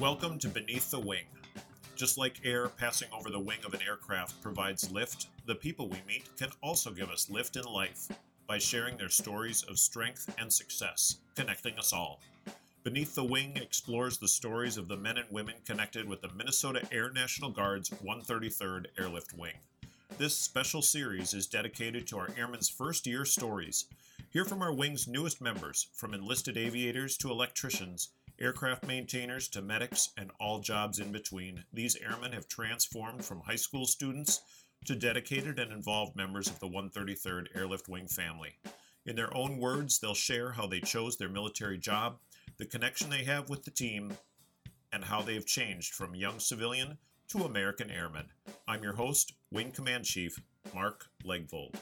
[0.00, 1.22] Welcome to Beneath the Wing.
[1.94, 6.02] Just like air passing over the wing of an aircraft provides lift, the people we
[6.08, 8.08] meet can also give us lift in life
[8.48, 12.18] by sharing their stories of strength and success, connecting us all.
[12.82, 16.82] Beneath the Wing explores the stories of the men and women connected with the Minnesota
[16.90, 19.54] Air National Guard's 133rd Airlift Wing.
[20.18, 23.84] This special series is dedicated to our airmen's first year stories.
[24.30, 28.08] Hear from our wing's newest members, from enlisted aviators to electricians,
[28.40, 31.64] aircraft maintainers to medics, and all jobs in between.
[31.72, 34.40] These airmen have transformed from high school students
[34.86, 38.58] to dedicated and involved members of the 133rd Airlift Wing family.
[39.06, 42.18] In their own words, they'll share how they chose their military job,
[42.58, 44.12] the connection they have with the team,
[44.92, 48.26] and how they have changed from young civilian to American airman.
[48.68, 50.38] I'm your host, Wing Command Chief
[50.74, 51.74] Mark Legvold.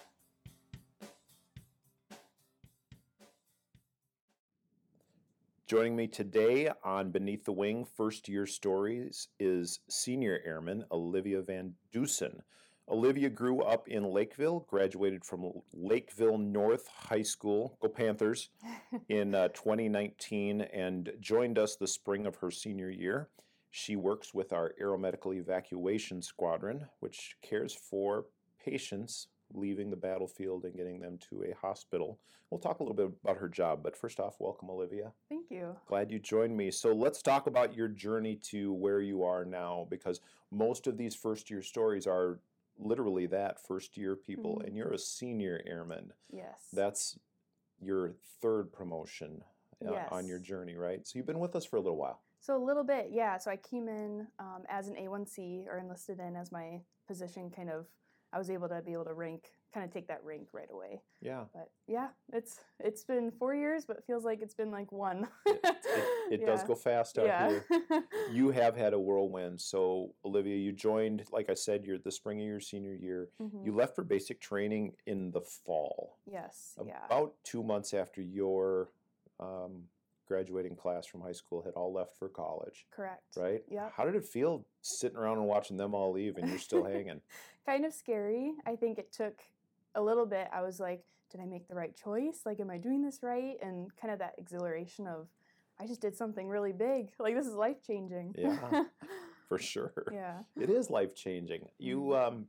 [5.72, 11.72] Joining me today on Beneath the Wing First Year Stories is Senior Airman Olivia Van
[11.90, 12.42] Dusen.
[12.90, 18.50] Olivia grew up in Lakeville, graduated from Lakeville North High School, go Panthers,
[19.08, 23.30] in uh, 2019, and joined us the spring of her senior year.
[23.70, 28.26] She works with our aeromedical evacuation squadron, which cares for
[28.62, 32.18] patients leaving the battlefield and getting them to a hospital.
[32.50, 35.12] We'll talk a little bit about her job, but first off, welcome, Olivia.
[35.28, 35.74] Thank you.
[35.86, 36.70] Glad you joined me.
[36.70, 41.14] So let's talk about your journey to where you are now, because most of these
[41.14, 42.40] first year stories are
[42.78, 44.66] literally that first year people, Mhm.
[44.66, 46.12] and you're a senior airman.
[46.30, 46.68] Yes.
[46.72, 47.18] That's
[47.80, 49.44] your third promotion
[49.84, 51.04] uh, on your journey, right?
[51.06, 52.20] So you've been with us for a little while.
[52.38, 53.36] so a little bit, yeah.
[53.38, 57.50] So I came in um, as an A1C or enlisted in as my position.
[57.50, 57.86] Kind of,
[58.32, 61.02] I was able to be able to rank, kind of take that rank right away.
[61.20, 61.44] Yeah.
[61.52, 65.28] But yeah, it's it's been four years, but it feels like it's been like one.
[65.46, 67.60] It, it, it does go fast out yeah.
[67.68, 68.04] here.
[68.32, 69.60] You have had a whirlwind.
[69.60, 73.28] So, Olivia, you joined, like I said, you're the spring of your senior year.
[73.40, 73.66] Mhm.
[73.66, 76.18] You left for basic training in the fall.
[76.30, 76.78] Yes.
[76.84, 77.04] Yeah.
[77.06, 78.88] About two months after your
[79.40, 79.82] um,
[80.36, 83.22] graduating class from high school had all left for college, Correct.
[83.36, 83.62] right?
[83.70, 83.90] Yeah.
[83.94, 87.20] How did it feel sitting around and watching them all leave and you're still hanging?
[87.66, 88.52] kind of scary.
[88.66, 89.34] I think it took
[89.94, 90.48] a little bit.
[90.52, 92.40] I was like, did I make the right choice?
[92.46, 93.56] Like, am I doing this right?
[93.62, 95.28] And kind of that exhilaration of,
[95.78, 97.10] I just did something really big.
[97.18, 98.34] Like, this is life changing.
[98.38, 98.84] Yeah.
[99.48, 99.92] For sure.
[100.12, 100.38] yeah.
[100.58, 101.68] It is life changing.
[101.78, 102.26] You Mhm.
[102.26, 102.46] um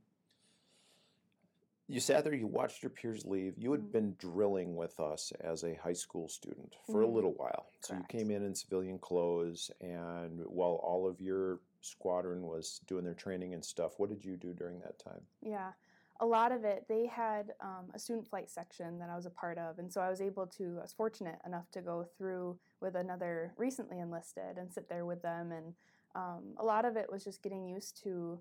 [1.86, 3.54] you sat there, you watched your peers leave.
[3.58, 3.92] You had Mhm.
[3.92, 7.14] been drilling with us as a high school student for a Mhm.
[7.14, 7.66] little while.
[7.80, 13.04] So you came in in civilian clothes, and while all of your squadron was doing
[13.04, 15.26] their training and stuff, what did you do during that time?
[15.42, 15.72] Yeah.
[16.20, 19.30] A lot of it, they had um, a student flight section that I was a
[19.30, 19.78] part of.
[19.78, 23.52] And so I was able to, I was fortunate enough to go through with another
[23.56, 25.50] recently enlisted and sit there with them.
[25.52, 25.74] And
[26.14, 28.38] um, a lot of it was just getting used to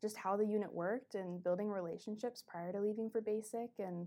[0.00, 4.06] just how the unit worked and building relationships prior to leaving for basic and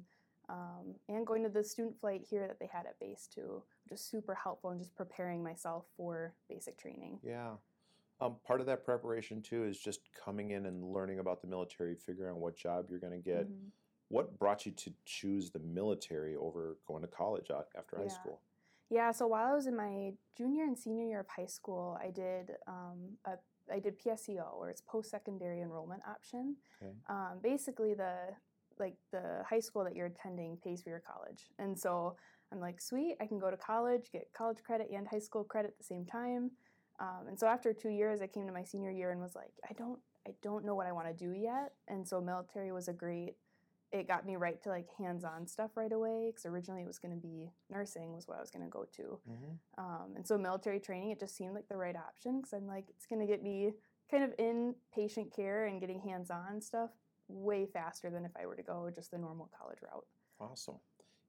[0.50, 3.92] um, and going to the student flight here that they had at base too, which
[3.92, 7.20] was super helpful in just preparing myself for basic training.
[7.24, 7.52] Yeah.
[8.20, 11.94] Um, part of that preparation too is just coming in and learning about the military,
[11.94, 13.48] figuring out what job you're going to get.
[13.48, 13.70] Mhm.
[14.08, 18.40] What brought you to choose the military over going to college a- after high school?
[18.90, 22.10] Yeah, so while I was in my junior and senior year of high school, I
[22.10, 23.38] did um, a
[23.72, 26.56] I did PSEO, or it's post secondary enrollment option.
[26.82, 26.94] Okay.
[27.10, 28.16] Um, basically, the
[28.80, 32.16] like the high school that you're attending pays for your college, and so
[32.52, 35.70] I'm like, sweet, I can go to college, get college credit and high school credit
[35.72, 36.52] at the same time.
[37.00, 39.54] Um, and so after two years, I came to my senior year and was like,
[39.70, 42.88] I don't I don't know what I want to do yet, and so military was
[42.88, 43.36] a great
[43.92, 47.14] it got me right to like hands-on stuff right away because originally it was going
[47.14, 49.20] to be nursing was what I was going to go to.
[49.30, 49.84] Mm-hmm.
[49.84, 52.86] Um, and so military training, it just seemed like the right option because I'm like,
[52.90, 53.74] it's going to get me
[54.12, 56.92] kind of in patient care and getting hands-on stuff
[57.28, 60.06] way faster than if I were to go just the normal college route.
[60.40, 60.76] Awesome.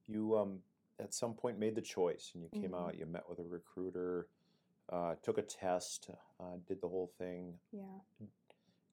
[0.06, 0.58] You um,
[0.98, 2.86] at some point made the choice, and you came Mhm.
[2.88, 2.98] out.
[2.98, 4.26] You met with a recruiter,
[4.90, 7.58] uh, took a test, uh, did the whole thing.
[7.72, 7.84] Yeah.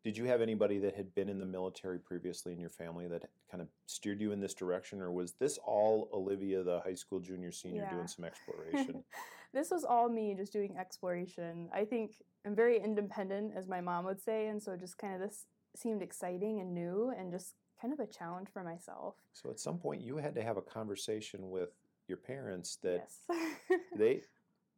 [0.03, 3.23] Did you have anybody that had been in the military previously in your family that
[3.51, 7.19] kind of steered you in this direction, or was this all Olivia, the high school
[7.19, 7.93] junior senior, Yeah.
[7.93, 9.03] doing some exploration?
[9.53, 11.69] this was all me just doing exploration.
[11.73, 15.19] I think I'm very independent, as my mom would say, and so just kind of
[15.19, 15.45] this
[15.75, 19.15] seemed exciting and new and just kind of a challenge for myself.
[19.33, 21.69] so at some point, you had to have a conversation with
[22.07, 23.79] your parents that yes.
[23.95, 24.21] they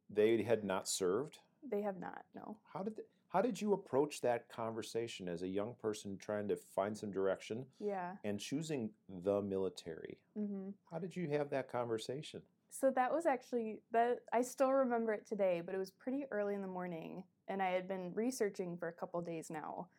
[0.10, 1.38] they had not served.
[1.70, 2.58] they have not, no.
[2.74, 3.00] How did
[3.30, 7.66] how did you approach that conversation as a young person trying to find some direction
[7.80, 8.14] Yeah.
[8.24, 8.92] and choosing
[9.24, 10.20] the military?
[10.36, 12.42] hmm How did you have that conversation?
[12.72, 16.54] So that was actually that I still remember it today, but it was pretty early
[16.56, 19.90] in the morning and I had been researching for a couple days now.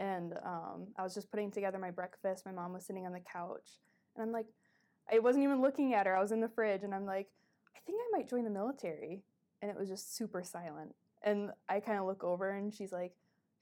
[0.00, 2.44] And um, I was just putting together my breakfast.
[2.44, 3.78] My mom was sitting on the couch,
[4.16, 4.46] and I'm like,
[5.12, 6.16] I wasn't even looking at her.
[6.16, 7.28] I was in the fridge, and I'm like,
[7.76, 9.22] I think I might join the military.
[9.62, 10.94] And it was just super silent.
[11.24, 13.12] And I kind of look over, and she's like,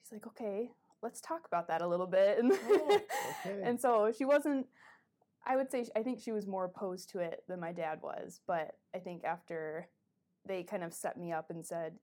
[0.02, 0.70] she's like, okay,
[1.02, 2.38] let's talk about that a little bit.
[2.38, 3.00] And Oh,
[3.46, 3.60] okay.
[3.64, 4.66] and so she wasn't.
[5.44, 8.40] I would say I think she was more opposed to it than my dad was.
[8.46, 9.88] But I think after
[10.46, 11.94] they kind of set me up and said,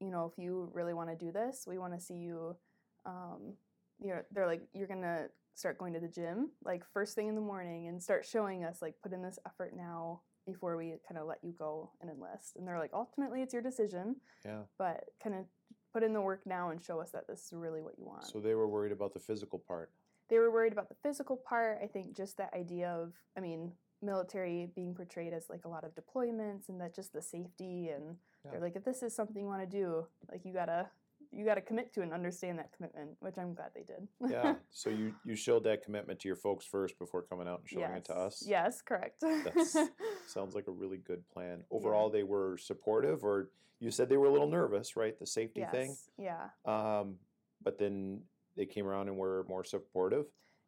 [0.00, 2.56] you know, if you really want to do this, we want to see you.
[3.04, 3.54] Um,
[4.00, 7.34] you know, they're like, you're gonna start going to the gym like first thing in
[7.34, 11.18] the morning and start showing us like put in this effort now before we kind
[11.18, 12.56] of let you go and enlist.
[12.56, 14.60] And they're like, ultimately, it's your decision, yeah.
[14.78, 15.44] but kind of
[15.92, 18.24] put in the work now and show us that this is really what you want
[18.24, 19.90] So they were worried about the physical part.
[20.28, 21.78] they were worried about the physical part.
[21.82, 23.72] I think just that idea of, I mean,
[24.02, 28.16] military being portrayed as like a lot of deployments and that just the safety and
[28.44, 28.50] Yeah.
[28.52, 30.88] they're like, if this is something you want to do, like you gotta
[31.36, 34.08] you gotta commit to and understand that commitment, which I'm glad they did.
[34.30, 34.54] Yeah.
[34.70, 37.92] so you you showed that commitment to your folks first before coming out and showing
[37.92, 38.42] it to us.
[38.46, 39.20] Yes, correct.
[39.20, 39.76] That's-
[40.26, 41.62] Sounds like a really good plan.
[41.70, 43.50] Overall, they were supportive, or
[43.80, 45.18] you said they were a little nervous, right?
[45.18, 45.94] The safety thing.
[46.18, 46.48] yes.
[46.66, 47.16] Yeah, Um,
[47.62, 48.22] but then
[48.56, 50.24] they came around and were more supportive.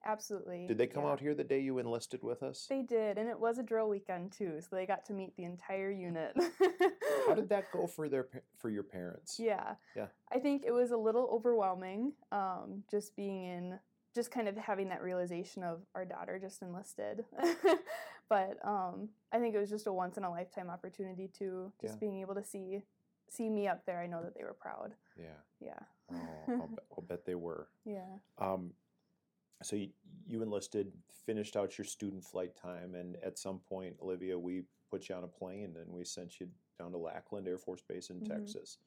[0.09, 0.67] Absolutely.
[0.67, 1.11] Did they come yeah.
[1.11, 2.67] out here the day you enlisted with us?
[2.69, 5.45] They did, and it was a drill weekend too, so they got to meet the
[5.45, 6.37] entire unit.
[7.27, 9.39] How did that go for their for your parents?
[9.39, 9.75] Yeah.
[9.95, 10.07] Yeah.
[10.33, 13.79] I think it was a little overwhelming, um, just being in,
[14.15, 17.25] just kind of having that realization of our daughter just enlisted.
[18.29, 21.95] but um, I think it was just a once in a lifetime opportunity to just
[21.95, 21.99] Yeah.
[22.01, 22.83] being able to see
[23.31, 24.01] see me up there.
[24.01, 24.95] I know that they were proud.
[25.19, 25.27] Yeah.
[25.61, 25.79] Yeah.
[26.13, 26.17] Oh,
[26.49, 27.69] I'll, bet, I'll bet they were.
[27.85, 28.07] Yeah.
[28.39, 28.73] Um,
[29.63, 29.89] so you,
[30.27, 30.93] you enlisted,
[31.27, 35.25] finished out your student flight time, and at some point, Olivia, we put you on
[35.25, 38.29] a plane and we sent you down to Lackland Air Force Base in Mhm.
[38.29, 38.79] Texas.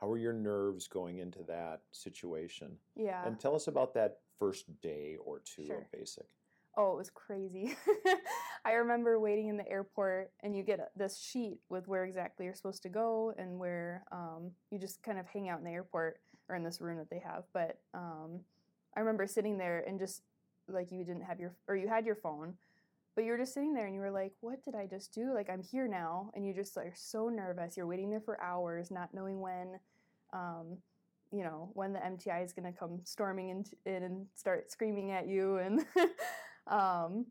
[0.00, 2.78] How were your nerves going into that situation?
[2.96, 3.24] Yeah.
[3.26, 5.78] And tell us about that first day or two Sure.
[5.78, 6.26] of basic.
[6.76, 7.76] Oh, it was crazy.
[8.64, 12.54] I remember waiting in the airport, and you get this sheet with where exactly you're
[12.54, 16.20] supposed to go and where um, you just kind of hang out in the airport
[16.48, 17.44] or in this room that they have.
[17.52, 18.44] But um,
[18.96, 20.22] I remember sitting there and just
[20.68, 22.54] like you didn't have your or you had your phone,
[23.14, 25.32] but you were just sitting there and you were like, "What did I just do?
[25.34, 27.76] Like I'm here now," and you just are so nervous.
[27.76, 29.78] You're waiting there for hours, not knowing when.
[30.32, 30.78] Um,
[31.32, 35.10] you know when the MTI is going to come storming in, in and start screaming
[35.10, 35.84] at you and
[36.68, 37.26] um,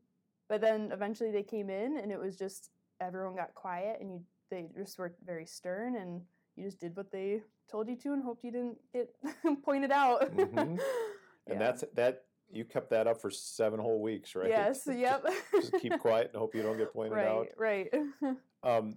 [0.49, 2.69] but then eventually they came in and it was just
[2.99, 6.21] everyone got quiet and you they just were very stern and
[6.55, 9.09] you just did what they told you to and hoped you didn't get
[9.63, 10.31] pointed out.
[11.43, 11.47] Mhm.
[11.47, 11.53] Yeah.
[11.53, 12.25] And that's that.
[12.51, 14.49] You kept that up for seven whole weeks, right?
[14.49, 14.87] Yes.
[14.87, 15.25] Yep.
[15.53, 17.27] Just, keep quiet and hope you don't get pointed right.
[17.27, 17.47] out.
[17.57, 17.91] Right.
[18.65, 18.95] Um,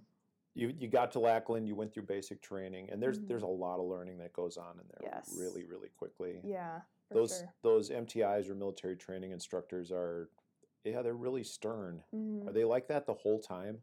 [0.55, 3.27] you you got to Lackland, you went through basic training, and there's Mhm.
[3.29, 5.35] there's a lot of learning that goes on in there, Yes.
[5.37, 6.41] really really quickly.
[6.45, 6.83] yeah.
[7.11, 7.53] Those sure.
[7.63, 10.29] those MTIs or military training instructors are,
[10.85, 12.05] yeah, they're really stern.
[12.15, 12.47] Mhm.
[12.49, 13.83] Are they like that the whole time?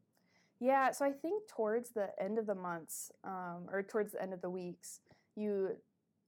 [0.59, 4.33] Yeah, so I think towards the end of the months, um, or towards the end
[4.33, 5.01] of the weeks,
[5.35, 5.77] you,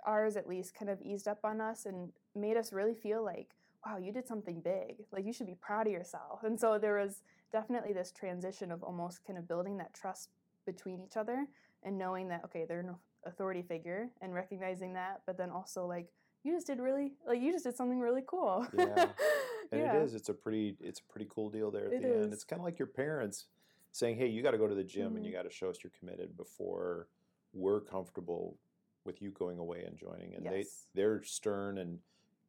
[0.06, 3.56] ours at least, kind of eased up on us and made us really feel like,
[3.86, 5.04] wow, you did something big.
[5.12, 6.44] Like you should be proud of yourself.
[6.44, 7.22] And so there was
[7.52, 10.30] definitely this transition of almost kind of building that trust
[10.66, 11.46] between each other
[11.84, 16.08] and knowing that, okay, they're an authority figure and recognizing that, but then also like,
[16.44, 18.66] you just did really, like, you just did something really cool.
[18.78, 19.08] Yeah.
[19.72, 19.96] And Yeah.
[19.98, 20.14] it is.
[20.14, 22.26] It's a pretty it's a pretty cool deal there at It the end.
[22.28, 22.34] is.
[22.34, 23.46] It's kind of like your parents
[23.92, 25.36] saying, "Hey, you got to go to the gym and you Mhm.
[25.36, 27.08] got to show us you're committed before
[27.52, 28.60] we're comfortable
[29.06, 30.88] with you going away and joining." And Yes.
[30.94, 32.00] they they're stern and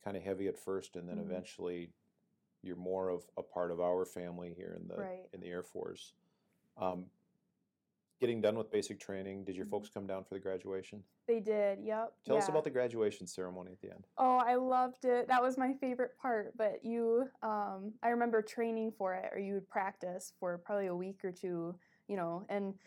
[0.02, 1.22] kind of heavy at first, and then Mhm.
[1.26, 1.92] eventually
[2.62, 5.28] you're more of a part of our family here in the Right.
[5.32, 6.14] in the Air Force.
[6.76, 7.10] Um,
[8.18, 9.70] getting done with basic training, did your Mhm.
[9.70, 11.04] folks come down for the graduation?
[11.26, 12.14] They did, yep.
[12.24, 14.06] Tell us about the graduation ceremony at the end.
[14.16, 15.28] Oh, I loved it.
[15.28, 16.56] That was my favorite part.
[16.56, 20.96] But you, um, I remember training for it, or you would practice for probably a
[20.96, 22.78] week or two, you know, and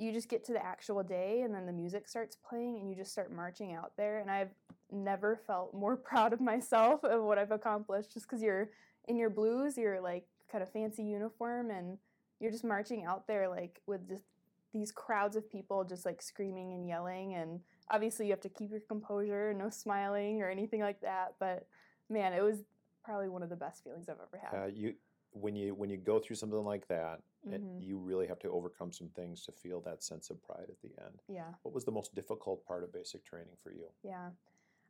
[0.00, 2.96] you just get to the actual day, and then the music starts playing, and you
[2.96, 4.18] just start marching out there.
[4.20, 4.50] And I've
[4.90, 8.70] never felt more proud of myself of what I've accomplished, just because you're
[9.08, 11.98] in your blues, you're like kind of fancy uniform, and
[12.40, 14.24] you're just marching out there like with just
[14.72, 17.34] these crowds of people just like screaming and yelling.
[17.34, 21.34] And obviously you have to keep your composure and no smiling or anything like that.
[21.38, 21.66] But
[22.08, 22.62] man it was
[23.04, 24.62] probably one of the best feelings i've ever had.
[24.62, 24.94] Uh, you
[25.32, 27.80] when you when you go through something like that, Mhm.
[27.80, 30.92] you really have to overcome some things to feel that sense of pride at the
[31.02, 31.22] end.
[31.28, 33.88] yeah What was the most difficult part of basic training for you?
[34.02, 34.30] yeah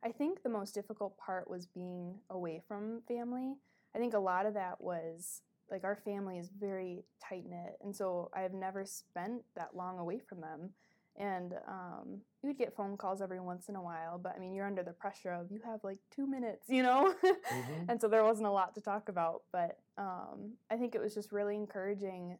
[0.03, 3.55] i think the most difficult part was being away from family
[3.95, 7.95] i think a lot of that was like our family is very tight knit and
[7.95, 10.73] so i've never spent that long away from them
[11.17, 14.53] And um, you would get phone calls every once in a while, but I mean,
[14.55, 17.13] you're under the pressure of you have like two minutes, you know?
[17.23, 17.89] Mhm.
[17.89, 19.43] and so there wasn't a lot to talk about.
[19.51, 22.37] But um, I think it was just really encouraging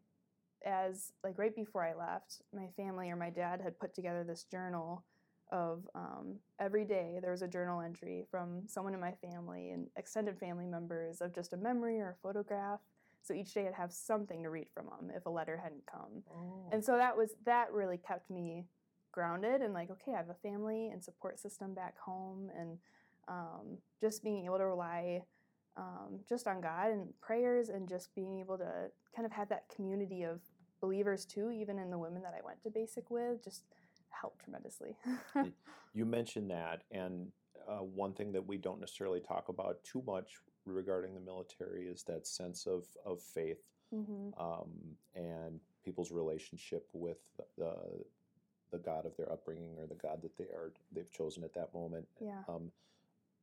[0.65, 4.43] as, like, right before I left, my family or my dad had put together this
[4.43, 5.03] journal
[5.51, 9.87] of um, every day there was a journal entry from someone in my family and
[9.97, 12.79] extended family members of just a memory or a photograph.
[13.21, 16.23] So each day I'd have something to read from them if a letter hadn't come.
[16.33, 16.69] Oh.
[16.71, 18.65] And so that was that really kept me
[19.11, 22.77] grounded and like, okay, I have a family and support system back home, and
[23.27, 25.21] um, just being able to rely
[25.77, 29.65] um, just on God and prayers, and just being able to kind of have that
[29.73, 30.41] community of
[30.81, 33.63] believers too, even in the women that I went to basic with, just
[34.09, 34.95] helped tremendously.
[35.93, 37.27] You mentioned that, and
[37.67, 40.35] uh, one thing that we don't necessarily talk about too much
[40.65, 44.69] regarding the military is that sense of, of faith hmm um,
[45.15, 47.17] and people's relationship with
[47.57, 47.75] the
[48.71, 51.73] the God of their upbringing or the God that they are they've chosen at that
[51.73, 52.07] moment.
[52.21, 52.43] Yeah.
[52.47, 52.71] Um,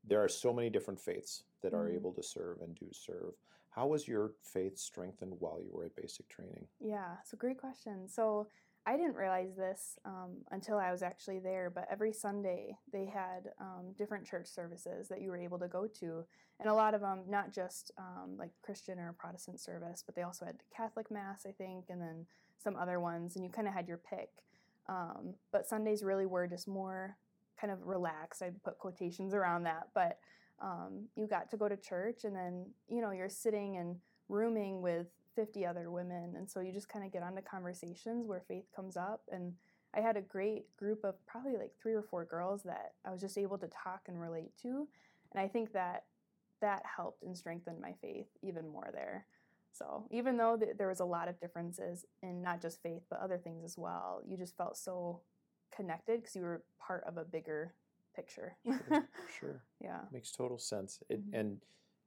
[0.08, 1.94] there are so many different faiths that are Mhm.
[1.94, 3.34] able to serve and do serve.
[3.70, 6.66] How was your faith strengthened while you were at basic training?
[6.80, 8.08] Yeah, it's a great question.
[8.08, 8.48] So
[8.86, 13.52] I didn't realize this um, until I was actually there, but every Sunday they had
[13.58, 16.26] um, different church services that you were able to go to.
[16.58, 20.22] And a lot of them, not just um, like Christian or Protestant service, but they
[20.22, 23.74] also had Catholic Mass, I think, and then some other ones, and you kind of
[23.74, 24.42] had your pick.
[24.88, 27.18] Um, but Sundays really were just more
[27.60, 28.42] kind of relaxed.
[28.42, 30.18] I put quotations around that, but
[30.60, 33.96] um, you got to go to church, and then you know you're sitting and
[34.28, 38.42] rooming with 50 other women, and so you just kind of get onto conversations where
[38.48, 39.22] faith comes up.
[39.30, 39.52] And
[39.94, 43.20] I had a great group of probably like three or four girls that I was
[43.20, 44.88] just able to talk and relate to,
[45.32, 46.04] and I think that
[46.60, 49.26] that helped and strengthened my faith even more there.
[49.72, 53.20] So even though th- there was a lot of differences in not just faith but
[53.20, 55.20] other things as well, you just felt so
[55.82, 57.72] connected because you were part of a bigger
[58.14, 58.56] picture.
[58.66, 59.08] Sure,
[59.40, 59.62] sure.
[59.80, 60.00] yeah.
[60.12, 61.00] makes total sense.
[61.08, 61.40] It, Mhm.
[61.40, 61.60] And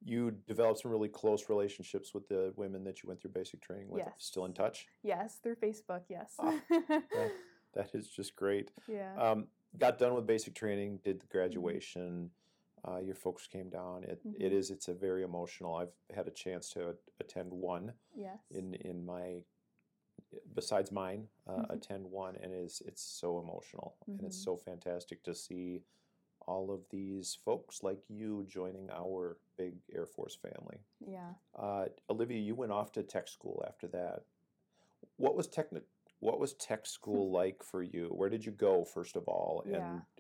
[0.03, 3.87] you developed some really close relationships with the women that you went through basic training
[3.89, 4.03] with.
[4.17, 4.87] Still in touch?
[5.03, 6.01] Yes, through Facebook.
[6.09, 6.35] Yes.
[6.39, 7.29] Ah,
[7.73, 8.71] That is just great.
[8.87, 9.15] yeah.
[9.15, 9.47] Um,
[9.77, 12.29] got done with basic training, did the graduation.
[12.85, 14.03] Uh, your folks came down.
[14.03, 14.57] It, it Mhm.
[14.59, 14.71] is.
[14.71, 15.75] It's a very emotional.
[15.75, 18.39] I've had a chance to attend one yes.
[18.49, 19.43] in in my
[20.53, 21.69] besides mine uh, Mhm.
[21.75, 24.43] attend one, and it's it's so emotional and it's Mhm.
[24.43, 25.83] so fantastic to see
[26.47, 30.79] all of these folks like you joining our big Air Force family.
[30.99, 31.33] yeah.
[31.55, 34.23] Uh, Olivia, you went off to tech school after that.
[35.17, 35.69] What was tech?
[36.19, 38.07] What was tech school like for you?
[38.09, 39.61] Where did you go first of all?
[39.65, 39.75] And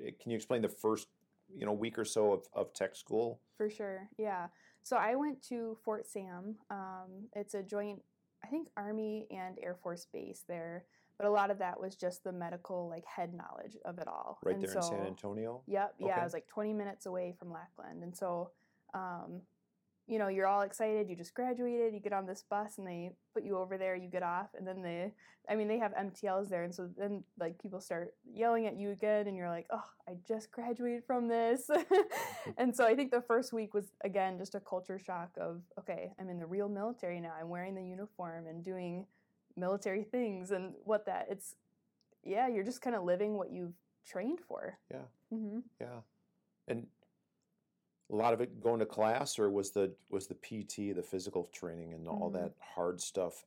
[0.05, 1.07] uh, can you explain the first,
[1.55, 3.39] you know, week or so of, of tech school?
[3.55, 4.09] For sure.
[4.17, 4.49] Yeah.
[4.83, 6.57] So I went to Fort Sam.
[6.69, 8.03] Um, it's a joint,
[8.43, 10.85] I think, Army and Air Force base there.
[11.17, 14.39] But a lot of that was just the medical, like head knowledge of it all.
[14.43, 15.61] Right And there in San Antonio.
[15.67, 15.95] Yep.
[15.99, 16.05] Yeah.
[16.07, 16.21] Okay.
[16.21, 18.03] I was like 20 minutes away from Lackland.
[18.03, 18.49] And so,
[18.95, 19.41] um,
[20.11, 21.09] you know, you're all excited.
[21.09, 21.93] You just graduated.
[21.93, 23.95] You get on this bus and they put you over there.
[23.95, 24.49] You get off.
[24.57, 25.13] And then they,
[25.49, 26.63] I mean, they have MTLs there.
[26.63, 29.27] And so then, like, people start yelling at you again.
[29.27, 31.69] And you're like, oh, I just graduated from this.
[32.57, 36.11] and so I think the first week was, again, just a culture shock of, okay,
[36.19, 37.31] I'm in the real military now.
[37.39, 39.05] I'm wearing the uniform and doing
[39.55, 41.55] military things and what that, it's,
[42.25, 43.75] yeah, you're just kind of living what you've
[44.05, 44.77] trained for.
[44.91, 44.97] Yeah.
[45.33, 45.59] Mm-hmm.
[45.79, 46.01] Yeah,
[46.67, 46.87] and
[48.11, 51.49] a lot of it going to class, or was the was the PT, the physical
[51.53, 52.33] training, and all Mhm.
[52.33, 53.45] that hard stuff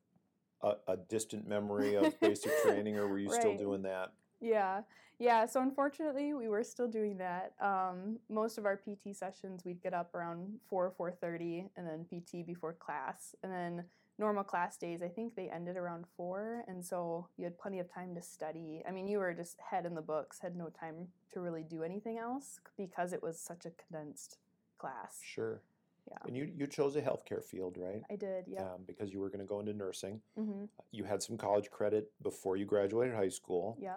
[0.63, 4.13] a, a distant memory of basic training, or were you still doing that?
[4.41, 4.83] Yeah,
[5.19, 5.47] yeah.
[5.47, 7.53] So unfortunately, we were still doing that.
[7.61, 12.05] Um, most of our PT sessions, we'd get up around four four thirty, and then
[12.05, 13.85] PT before class, and then
[14.19, 15.03] normal class days.
[15.03, 18.83] I think they ended around four, and so you had plenty of time to study.
[18.89, 21.83] I mean, you were just head in the books, had no time to really do
[21.83, 24.39] anything else because it was such a condensed
[24.85, 25.21] class.
[25.23, 25.61] Sure.
[26.09, 26.19] Yeah.
[26.27, 28.03] And you you chose a healthcare field, right?
[28.11, 28.45] I did.
[28.47, 28.63] Yeah.
[28.63, 30.21] Um, because you were going to go into nursing.
[30.39, 30.65] Mm-hmm.
[30.93, 33.79] You had some college credit before you graduated high school.
[33.81, 33.97] Yeah.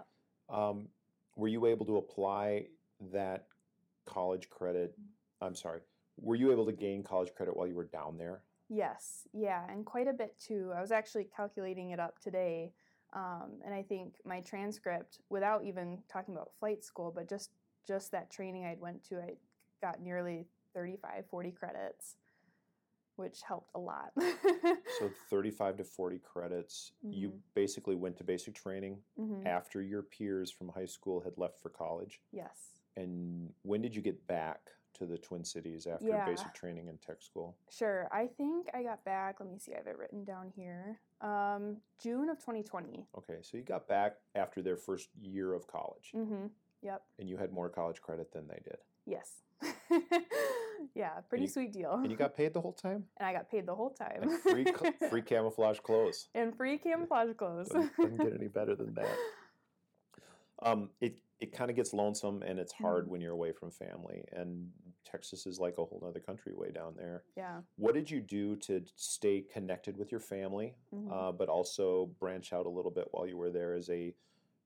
[0.50, 0.88] Um,
[1.36, 2.67] were you able to apply
[3.12, 3.48] that
[4.06, 4.98] college credit?
[5.41, 5.82] I'm sorry.
[6.20, 8.41] Were you able to gain college credit while you were down there?
[8.70, 10.74] Yes, yeah, and quite a bit too.
[10.75, 12.74] I was actually calculating it up today,
[13.13, 17.51] um, and I think my transcript, without even talking about flight school, but just
[17.88, 19.36] just that training I'd went to, I
[19.82, 20.48] got nearly
[20.81, 22.17] 35, 40 credits,
[23.15, 24.12] which helped a lot.
[25.00, 26.91] So 35 to 40 credits.
[27.01, 27.39] You Mhm.
[27.55, 31.69] basically went to basic training Mhm, after your peers from high school had left for
[31.69, 32.22] college.
[32.31, 32.79] Yes.
[32.96, 36.25] And when did you get back to the Twin Cities after Yeah.
[36.25, 37.57] basic training and tech school?
[37.69, 38.07] Sure.
[38.12, 39.39] I think I got back.
[39.39, 39.74] Let me see.
[39.74, 41.00] I have it written down here.
[41.22, 43.07] Um, June of 2020.
[43.17, 46.48] Okay, so you got back after their first year of college, Mm-hmm.
[46.84, 47.03] Yep.
[47.17, 49.41] and you had more college credit than they did, Yes.
[50.96, 51.10] yeah.
[51.30, 51.94] Pretty you- sweet deal.
[51.94, 54.24] and you got paid the whole time, and I got paid the whole time.
[54.24, 54.66] and free
[55.10, 56.30] free camouflage clothes.
[56.36, 57.70] and free camouflage clothes.
[57.70, 59.16] Doesn't, doesn't get any better than that.
[60.64, 64.24] Um, it it kind of gets lonesome, and it's hard when you're away from family.
[64.34, 64.72] And
[65.06, 67.22] Texas is like a whole other country way down there.
[67.36, 67.60] yeah.
[67.76, 71.12] What did you do to stay connected with your family, mhm.
[71.12, 74.16] uh, but also branch out a little bit while you were there as a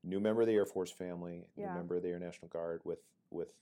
[0.06, 3.00] new member of the Air Force family, new member of the Air National Guard with
[3.30, 3.54] with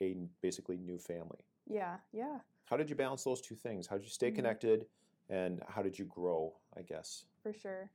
[0.00, 1.40] a basically new family?
[1.66, 1.96] yeah.
[2.12, 2.38] Yeah.
[2.66, 3.86] How did you balance those two things?
[3.86, 4.36] How did you stay Mhm.
[4.36, 4.86] connected,
[5.30, 6.54] and how did you grow?
[6.76, 7.24] I guess.
[7.42, 7.90] for sure.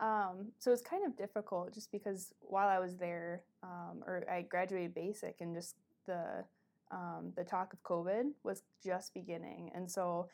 [0.00, 4.42] Um, so it's kind of difficult just because while I was there, um, or I
[4.42, 6.44] graduated basic, and just the
[6.90, 10.28] um, the talk of COVID was just beginning, and so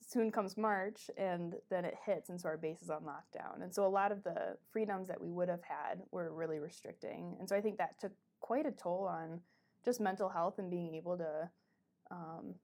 [0.00, 3.72] soon comes March, and then it hits, and so our base is on lockdown, and
[3.74, 7.48] so a lot of the freedoms that we would have had were really restricting, and
[7.48, 9.40] so I think that took quite a toll on
[9.84, 11.50] just mental health and being able to
[12.10, 12.54] um,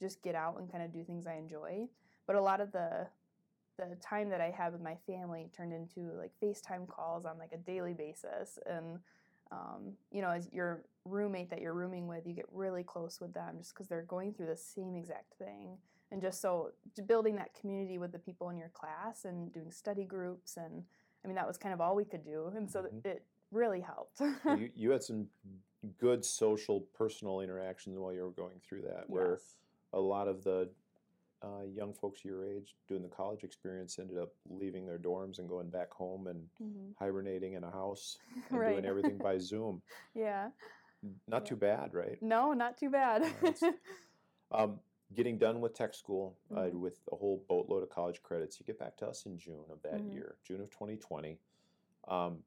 [0.00, 1.88] just get out and kind of do things I enjoy.
[2.26, 3.06] But a lot of the
[3.76, 7.52] the time that I had with my family turned into like FaceTime calls on like
[7.52, 8.58] a daily basis.
[8.66, 9.00] And,
[9.50, 13.34] um, you know, as your roommate that you're rooming with, you get really close with
[13.34, 15.76] them just because they're going through the same exact thing.
[16.12, 16.70] And just so
[17.08, 20.56] building that community with the people in your class and doing study groups.
[20.56, 20.84] And
[21.24, 22.52] I mean, that was kind of all we could do.
[22.54, 23.04] And so Mhm.
[23.04, 24.20] it really helped.
[24.20, 25.26] You, you had some
[25.98, 29.56] good social, personal interactions while you were going through that, where Yes.
[29.92, 30.68] a lot of the
[31.42, 35.48] uh, young folks your age doing the college experience ended up leaving their dorms and
[35.48, 36.94] going back home and Mhm.
[36.98, 38.18] hibernating in a house
[38.50, 38.72] and Right.
[38.72, 39.82] doing everything by Zoom.
[40.14, 40.50] yeah.
[41.28, 41.48] Not Yeah.
[41.50, 42.20] too bad, right?
[42.22, 43.22] No, not too bad.
[43.42, 43.62] that's-
[44.50, 44.80] Um,
[45.12, 46.80] getting done with tech school uh, Mhm.
[46.80, 49.82] with a whole boatload of college credits, you get back to us in June of
[49.82, 50.12] that Mhm.
[50.14, 51.38] year, June of 2020.
[52.08, 52.42] Um,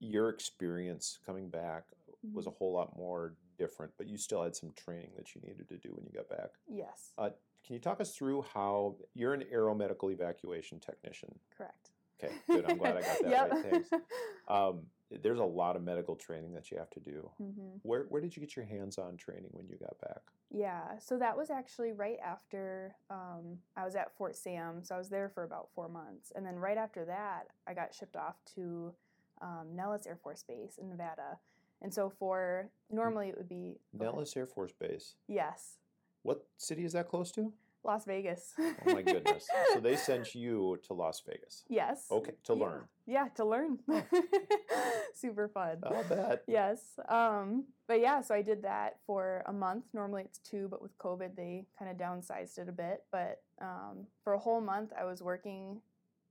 [0.00, 1.84] your experience coming back
[2.32, 5.68] was a whole lot more different, but you still had some training that you needed
[5.68, 6.50] to do when you got back.
[6.68, 7.30] yes, Uh,
[7.64, 11.38] can you talk us through how you're an aeromedical evacuation technician?
[11.56, 11.90] correct.
[12.22, 12.64] Okay, good.
[12.66, 13.50] I'm glad I got that yep.
[13.50, 13.62] right.
[13.70, 13.90] Thanks.
[14.48, 14.80] Um,
[15.22, 17.30] there's a lot of medical training that you have to do.
[17.38, 20.22] hmm Where where did you get your hands-on training when you got back?
[20.50, 24.82] Yeah, so that was actually right after um, I was at Fort Sam.
[24.82, 26.32] So I was there for about four months.
[26.34, 28.92] And then right after that, I got shipped off to
[29.40, 31.38] um, Nellis Air Force Base in Nevada.
[31.82, 33.78] And so for normally it would be.
[33.92, 35.14] Nellis Air Force Base.
[35.28, 35.76] Yes,
[36.22, 37.52] What city is that close to?
[37.82, 38.52] Las Vegas.
[38.58, 39.48] Oh my goodness.
[39.72, 41.64] so they sent you to Las Vegas.
[41.70, 42.04] yes.
[42.10, 42.62] Okay, to Yeah.
[42.64, 42.82] learn.
[43.06, 43.78] Yeah, to learn.
[43.88, 44.02] Oh.
[45.14, 45.78] Super fun.
[45.84, 46.42] I'll bet.
[46.46, 46.98] Yes.
[47.08, 49.84] Um, but yeah, so I did that for a month.
[49.94, 53.04] Normally it's two, but with COVID, they kind of downsized it a bit.
[53.10, 55.80] But um, for a whole month, I was working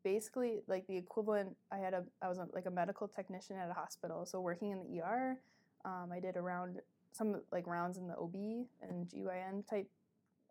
[0.04, 1.56] basically like the equivalent.
[1.72, 4.26] I had a, I was a, like a medical technician at a hospital.
[4.26, 5.40] So working in the ER,
[5.86, 6.82] um, I did around
[7.12, 9.88] some like rounds in the OB and GYN type,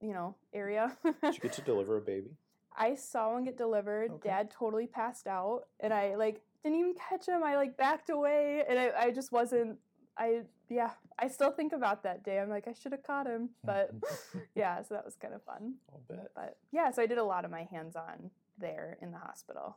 [0.00, 0.96] you know, area.
[1.04, 2.30] Did you get to deliver a baby?
[2.76, 4.12] I saw one get delivered.
[4.12, 4.28] Okay.
[4.28, 7.42] Dad totally passed out, and I like didn't even catch him.
[7.42, 9.78] I like backed away, and I, I just wasn't.
[10.16, 10.90] I yeah.
[11.20, 12.38] I still think about that day.
[12.38, 13.90] I'm like I should have caught him, but
[14.54, 14.80] yeah.
[14.82, 15.74] So that was kind of fun.
[15.92, 16.30] I'll bet.
[16.36, 18.30] But yeah, so I did a lot of my hands-on
[18.60, 19.76] there in the hospital.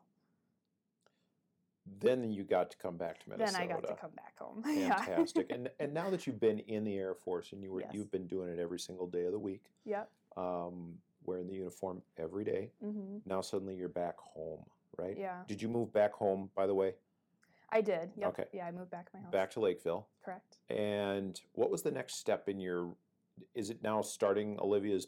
[1.99, 3.57] Then you got to come back to Minnesota.
[3.57, 4.61] Then I got to come back home.
[4.63, 5.47] Fantastic.
[5.49, 7.89] and and now that you've been in the Air Force and you were Yes.
[7.93, 10.09] you've been doing it every single day of the week, yep.
[10.37, 10.93] um,
[11.25, 12.69] wearing the uniform every day.
[12.81, 14.63] hmm Now suddenly you're back home,
[14.97, 15.17] right?
[15.17, 16.93] Yeah, Did you move back home, by the way,
[17.73, 18.11] I did.
[18.17, 18.27] Yep.
[18.29, 18.45] Okay.
[18.53, 19.31] Yeah, I moved back to my house.
[19.31, 20.07] back to Lakeville?
[20.23, 20.57] Correct.
[20.69, 22.95] And what was the next step in your?
[23.55, 25.07] Is it now starting Olivia's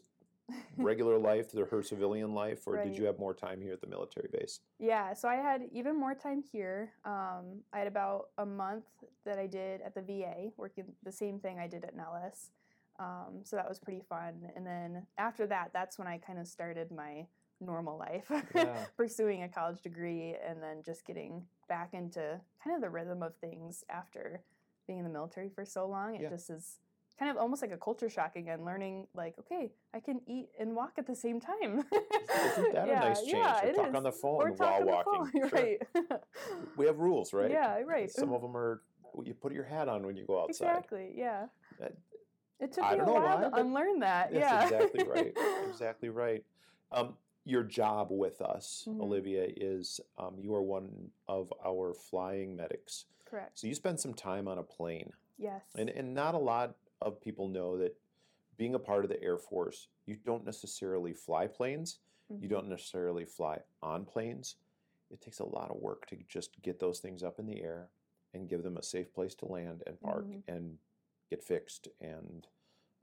[0.77, 3.87] regular life, the- her civilian life, or did you have more time here at the
[3.87, 4.59] military base?
[4.79, 6.93] Yeah, so I had even more time here.
[7.05, 8.85] Um, I had about a month
[9.25, 12.51] that I did at the VA, working the same thing I did at Nellis.
[12.99, 14.51] Um, so that was pretty fun.
[14.55, 17.27] And then after that, that's when I kind of started my
[17.59, 18.85] normal life, Yeah.
[18.97, 23.35] pursuing a college degree, and then just getting back into kind of the rhythm of
[23.37, 24.41] things after
[24.85, 26.15] being in the military for so long.
[26.15, 26.29] It Yeah.
[26.29, 26.79] just is
[27.19, 30.75] kind of almost like a culture shock again, learning like, okay, I can eat and
[30.75, 31.83] walk at the same time.
[31.91, 33.35] Isn't that a nice change?
[33.35, 35.25] Or it talk on the phone Or while walking.
[35.25, 35.49] phone, Sure.
[35.49, 35.79] Right.
[36.77, 37.51] We have rules, right?
[37.51, 38.09] Yeah, right.
[38.11, 38.81] Some of them are
[39.23, 40.69] you put your hat on when you go outside.
[40.69, 41.13] Exactly.
[41.15, 41.45] Yeah.
[41.79, 41.93] That-
[42.59, 44.31] It took I me a while why, to unlearn that.
[44.33, 44.63] That's yeah.
[44.63, 45.37] exactly right.
[45.69, 46.43] Exactly right.
[46.91, 49.01] Um, your job with us, Mhm.
[49.01, 53.05] Olivia, is um, you are one of our flying medics.
[53.25, 53.59] Correct.
[53.59, 55.61] So you spend some time on a plane, Yes.
[55.75, 57.95] and and not a lot of people know that
[58.57, 62.49] being a part of the Air Force, you don't necessarily fly planes, you Mhm.
[62.49, 64.55] don't necessarily fly on planes.
[65.11, 67.89] It takes a lot of work to just get those things up in the air
[68.33, 70.43] and give them a safe place to land and park Mhm.
[70.47, 70.79] and
[71.29, 72.47] get fixed and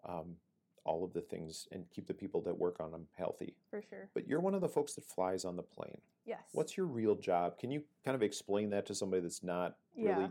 [0.05, 0.41] um,
[0.85, 3.55] all of the things and keep the people that work on them healthy.
[3.69, 4.09] For sure.
[4.15, 6.01] But you're one of the folks that flies on the plane.
[6.25, 6.49] Yes.
[6.53, 7.59] What's your real job?
[7.59, 10.31] Can you kind of explain that to somebody that's not really Yeah.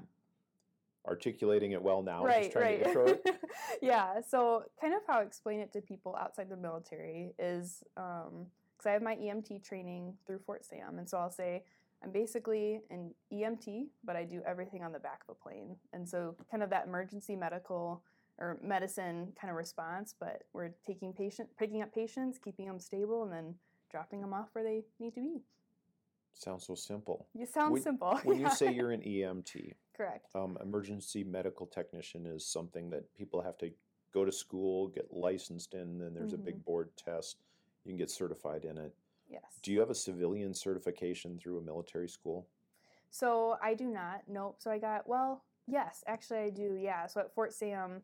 [1.09, 2.23] Articulating it well now?
[2.23, 2.83] right, right.
[2.83, 3.25] to intro it?
[3.81, 4.21] yeah.
[4.27, 8.45] So, kind of how I explain it to people outside the military is um,
[8.77, 11.63] because I have my EMT training through Fort Sam, and so I'll say
[12.03, 16.07] I'm basically an EMT, but I do everything on the back of a plane, and
[16.07, 18.03] so kind of that emergency medical
[18.37, 23.23] or medicine kind of response, but we're taking patient, picking up patients, keeping them stable,
[23.23, 23.55] and then
[23.91, 25.41] dropping them off where they need to be.
[26.33, 27.27] Sounds so simple.
[27.37, 28.17] It sounds When- simple.
[28.23, 33.41] When you say you're an EMT, correct, um, emergency medical technician is something that people
[33.41, 33.71] have to
[34.13, 36.45] go to school, get licensed in, then there's a Mm-hmm.
[36.45, 37.41] big board test.
[37.83, 38.93] You can get certified in it.
[39.29, 39.59] yes.
[39.61, 42.47] Do you have a civilian certification through a military school?
[43.11, 44.21] So I do not.
[44.27, 44.55] Nope.
[44.59, 46.75] So I got well, yes, actually I do.
[46.79, 47.05] Yeah.
[47.07, 48.01] So at Fort Sam,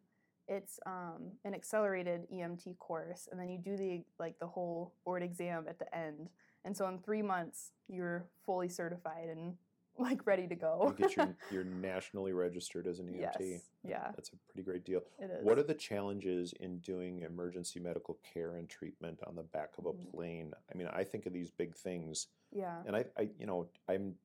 [0.47, 5.23] it's um, an accelerated EMT course, and then you do the like the whole board
[5.23, 6.29] exam at the end.
[6.65, 9.53] And so in three months, you're fully certified and
[9.97, 10.93] like ready to go.
[10.97, 13.39] You get your, you're nationally registered as an EMT.
[13.39, 14.11] Yes, yeah.
[14.15, 15.01] That's a pretty great deal.
[15.19, 15.45] it is.
[15.45, 19.85] What are the challenges in doing emergency medical care and treatment on the back of
[19.85, 20.11] a Mhm.
[20.11, 20.53] plane?
[20.73, 22.81] I mean, I think of these big things, yeah.
[22.85, 24.15] and I, I, you know, I'm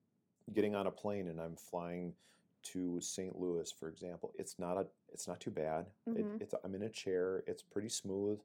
[0.52, 2.14] getting on a plane and I'm flying
[2.62, 3.38] to St.
[3.38, 4.32] Louis, for example.
[4.38, 5.86] It's not a, it's not too bad.
[6.08, 6.18] Mm-hmm.
[6.36, 7.44] It, it's I'm in a chair.
[7.46, 8.40] It's pretty smooth.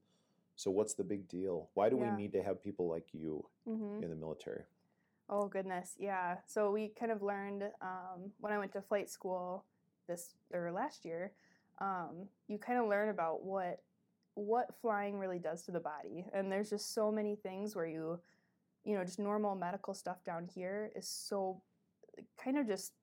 [0.56, 1.70] So what's the big deal?
[1.74, 2.04] Why do Yeah.
[2.04, 4.64] we need to have people like you hmm in the military?
[5.30, 6.38] Oh goodness, yeah.
[6.46, 9.66] So we kind of learned um, when I went to flight school
[10.08, 11.32] this or last year.
[11.80, 13.82] Um, you kind of learn about what
[14.36, 18.20] what flying really does to the body, and there's just so many things where you,
[18.84, 21.62] you know, just normal medical stuff down here is so
[22.44, 22.94] kind of just.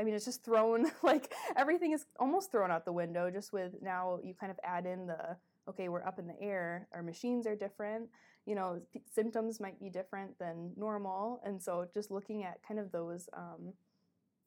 [0.00, 3.30] I mean, it's just thrown like everything is almost thrown out the window.
[3.30, 5.36] Just with now, you kind of add in the
[5.68, 6.88] okay, we're up in the air.
[6.92, 8.08] Our machines are different
[8.46, 12.80] you know p- symptoms might be different than normal and so just looking at kind
[12.80, 13.74] of those um,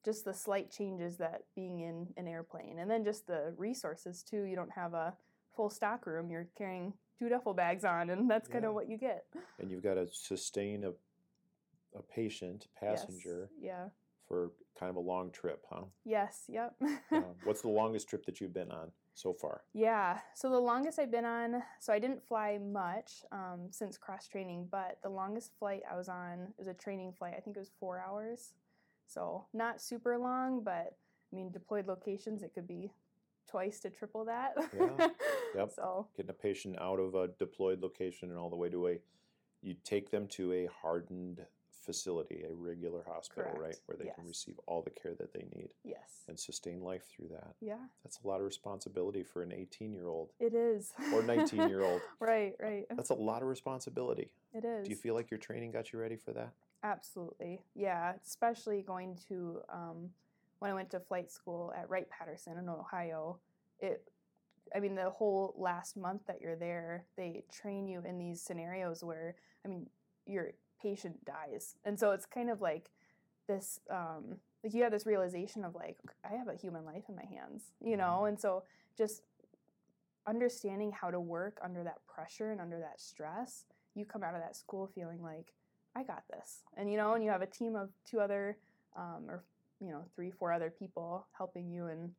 [0.03, 4.43] just the slight changes that being in an airplane and then just the resources too
[4.45, 5.13] you don't have a
[5.55, 8.97] full stock room you're carrying two duffel bags on and that's kind of what you
[8.97, 9.25] get
[9.59, 10.89] And you've got to sustain a,
[11.95, 13.49] a patient, passenger.
[13.61, 13.69] Yes.
[13.69, 13.85] yeah
[14.27, 15.83] for kind of a long trip, huh?
[16.05, 16.73] yes yep
[17.11, 19.61] Uh, what's the longest trip that you've been on so far?
[19.73, 24.27] Yeah, so the longest I've been on, so I didn't fly much um, since cross
[24.27, 27.33] training, but the longest flight I was on it was a training flight.
[27.37, 28.53] I think it was four hours.
[29.07, 30.95] So not super long, but
[31.31, 32.91] I mean, deployed locations, it could be
[33.49, 34.53] twice to triple that.
[34.77, 35.07] Yeah,
[35.55, 35.71] yep.
[35.75, 38.99] So, Getting a patient out of a deployed location and all the way to a,
[39.61, 41.41] you take them to a hardened
[41.81, 45.69] facility, a regular hospital, right, where they can receive all the care that they need
[45.83, 46.23] yes.
[46.27, 47.55] and sustain life through that.
[47.59, 50.93] Yeah, That's a lot of responsibility for an 18 year old it is.
[51.13, 52.01] or 19 year old.
[52.19, 52.85] right, right.
[52.95, 54.29] That's a lot of responsibility.
[54.53, 54.85] It is.
[54.85, 56.51] Do you feel like your training got you ready for that?
[56.83, 57.61] Absolutely.
[57.75, 60.09] Yeah, especially going to um,
[60.59, 63.39] when I went to flight school at Wright Patterson in Ohio.
[63.79, 64.03] It,
[64.75, 69.03] I mean, the whole last month that you're there, they train you in these scenarios
[69.03, 69.87] where, I mean,
[70.25, 72.89] your patient dies, and so it's kind of like
[73.47, 73.79] this.
[73.89, 77.25] Um, like you have this realization of like, I have a human life in my
[77.25, 78.63] hands, you know, and so
[78.95, 79.23] just
[80.27, 83.65] understanding how to work under that pressure and under that stress,
[83.95, 85.53] you come out of that school feeling like
[85.95, 86.61] I got this.
[86.77, 88.57] And you know, and you have a team of two other
[88.95, 89.43] um, or
[89.79, 92.11] you know, three, four other people helping you and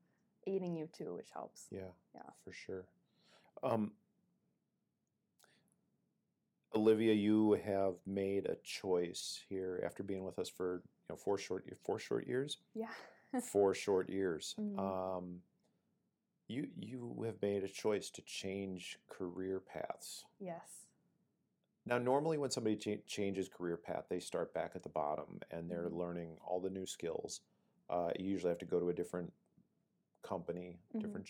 [0.48, 1.68] aiding you too, which helps.
[1.70, 2.22] Yeah, Yeah.
[2.44, 2.86] for sure.
[3.62, 3.92] Um,
[6.74, 11.36] Olivia, you have made a choice here after being with us for you know four
[11.38, 12.58] short four short years.
[12.74, 12.88] Yeah.
[13.42, 14.54] four short years.
[14.58, 14.78] Mhm.
[14.78, 15.42] Um,
[16.48, 20.24] you you have made a choice to change career paths.
[20.38, 20.86] yes.
[21.84, 25.68] Now, normally when somebody cha- changes career path, they start back at the bottom and
[25.68, 25.96] they're Mhm.
[25.96, 27.40] learning all the new skills.
[27.90, 29.32] Uh, you usually have to go to a different
[30.22, 31.00] company, Mhm.
[31.00, 31.28] different.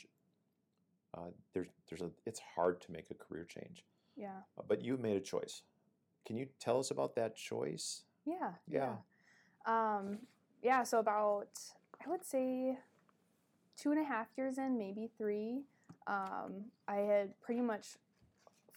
[1.14, 3.84] Uh, there's there's a it's hard to make a career change,
[4.16, 4.40] Yeah.
[4.58, 5.62] uh, but you've made a choice.
[6.26, 8.02] Can you tell us about that choice?
[8.24, 8.52] Yeah.
[8.68, 8.96] Yeah.
[9.66, 9.96] Yeah.
[9.96, 10.18] Um,
[10.62, 10.82] yeah.
[10.84, 11.48] So about
[12.04, 12.78] I would say
[13.76, 15.62] two and a half years in, maybe three.
[16.06, 17.96] Um, I had pretty much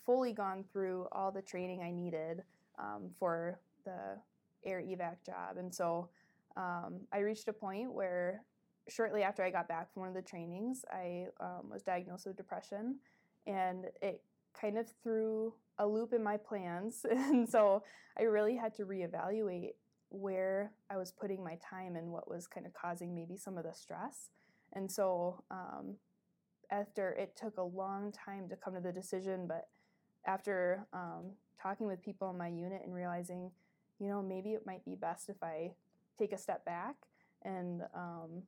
[0.06, 2.44] fully gone through all the training I needed
[2.78, 4.18] um, for the
[4.64, 6.10] air evac job, and so
[6.56, 8.44] um, I reached a point where
[8.88, 12.38] shortly after I got back from one of the trainings, I um, was diagnosed with
[12.38, 12.98] depression,
[13.48, 14.22] and it
[14.60, 17.06] kind of threw a loop in my plans.
[17.10, 17.84] and so
[18.18, 19.72] I really had to reevaluate
[20.10, 23.64] where I was putting my time and what was kind of causing maybe some of
[23.64, 24.30] the stress.
[24.74, 25.96] And so um,
[26.72, 29.68] after it took a long time to come to the decision, but
[30.26, 33.52] after um, talking with people in my unit and realizing,
[34.00, 35.72] you know, maybe it might be best if I
[36.18, 36.96] take a step back
[37.44, 38.44] and um,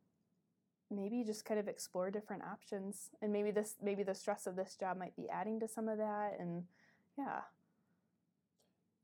[0.90, 3.10] maybe just kind of explore different options.
[3.22, 5.98] And maybe this, maybe the stress of this job might be adding to some of
[5.98, 6.38] that.
[6.40, 6.64] And
[7.18, 7.42] yeah.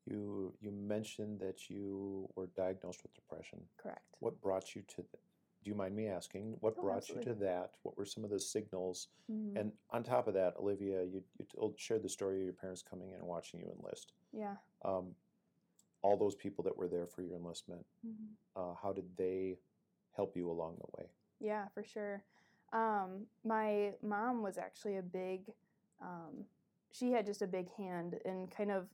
[0.06, 3.60] You you mentioned that you were diagnosed with depression.
[3.78, 4.04] Correct.
[4.20, 5.18] What brought you to the,
[5.64, 7.72] do you mind me asking what Oh, brought you to that?
[7.84, 9.08] What were some of the signals?
[9.32, 9.58] Mhm.
[9.58, 12.82] And on top of that, Olivia, you, you told, shared the story of your parents
[12.84, 14.14] coming in and watching you enlist.
[14.34, 14.56] yeah.
[14.84, 15.16] Um,
[16.02, 18.36] all those people that were there for your enlistment, Mhm.
[18.58, 19.58] uh, how did they
[20.12, 21.10] help you along the way?
[21.44, 22.24] Yeah, for sure.
[22.72, 25.42] Um, my mom was actually a big,
[26.02, 26.46] um,
[26.92, 28.88] she had just a big hand in kind of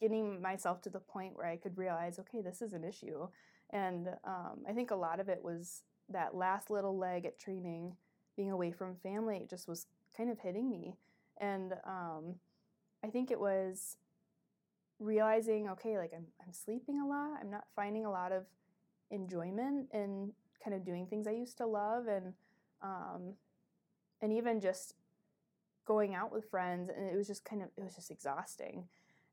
[0.00, 3.28] getting myself to the point where I could realize, okay, this is an issue.
[3.70, 7.96] And um, I think a lot of it was that last little leg at training,
[8.36, 10.96] being away from family, it just was kind of hitting me.
[11.40, 12.36] And um,
[13.04, 13.98] I think it was
[14.98, 18.44] realizing, okay, like I'm, I'm sleeping a lot, I'm not finding a lot of
[19.10, 22.34] enjoyment in kind of doing things I used to love and
[22.82, 23.34] um,
[24.22, 24.94] and even just
[25.86, 28.84] going out with friends and it was just kind of it was just exhausting.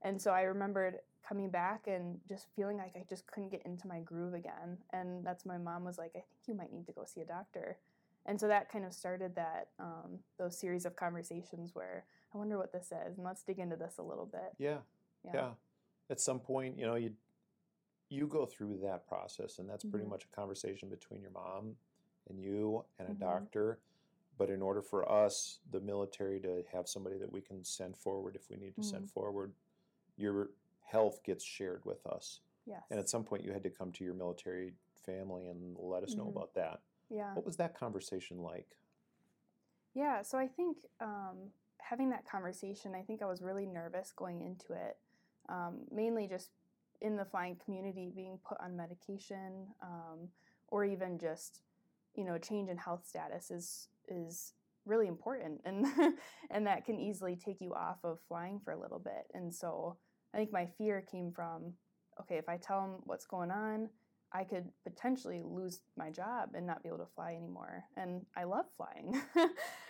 [0.02, 3.88] And so I remembered coming back and just feeling like I just couldn't get into
[3.88, 4.78] my groove again.
[4.94, 7.26] And that's my mom was like, I think you might need to go see a
[7.26, 7.78] doctor.
[8.26, 12.58] And so that kind of started that um, those series of conversations where I wonder
[12.58, 14.54] what this is and let's dig into this a little bit.
[14.58, 14.78] Yeah,
[15.24, 15.32] Yeah.
[15.34, 15.50] yeah.
[16.10, 17.12] At some point, you know, you
[18.10, 20.10] you go through that process, and that's pretty Mhm.
[20.10, 21.78] much a conversation between your mom
[22.30, 23.20] and you and a Mhm.
[23.20, 23.80] doctor.
[24.38, 28.36] But in order for us, the military, to have somebody that we can send forward
[28.36, 28.90] if we need to Mm-hmm.
[28.90, 29.54] send forward,
[30.16, 30.52] your
[30.84, 32.42] health gets shared with us.
[32.66, 32.86] Yes.
[32.92, 36.16] And at some point, you had to come to your military family and let us
[36.16, 36.32] know Mhm.
[36.32, 36.82] about that.
[37.10, 37.34] yeah.
[37.34, 38.78] What was that conversation like?
[39.94, 44.42] Yeah, so I think um, having that conversation, I think I was really nervous going
[44.42, 44.98] into it,
[45.50, 46.52] um, mainly just
[47.02, 50.28] in the flying community being put on medication um,
[50.70, 51.62] or even just,
[52.16, 54.54] you know, change in health status is is
[54.86, 55.86] really important and
[56.50, 59.28] and that can easily take you off of flying for a little bit.
[59.34, 59.98] And so
[60.34, 61.74] I think my fear came from,
[62.22, 63.90] okay, if I tell them what's going on,
[64.34, 67.86] I could potentially lose my job and not be able to fly anymore.
[67.96, 69.22] And I love flying.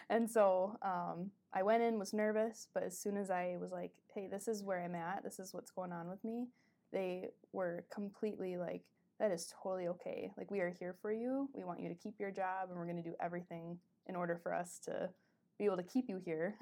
[0.10, 3.92] and so um, I went in, was nervous, but as soon as I was like,
[4.14, 6.48] hey, this is where I'm at, this is what's going on with me,
[6.92, 8.84] they were completely like,
[9.20, 10.32] that is totally okay.
[10.38, 11.50] Like, we are here for you.
[11.54, 14.40] We want you to keep your job, and we're going to do everything in order
[14.42, 15.10] for us to
[15.58, 16.56] be able to keep you here.